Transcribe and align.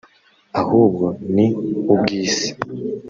ahubwo 0.61 1.05
ni 1.33 1.47
ubw’isi 1.93 2.49